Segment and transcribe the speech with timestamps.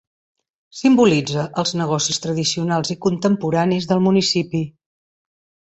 [0.77, 4.69] Simbolitza els negocis tradicionals i contemporanis del municipi.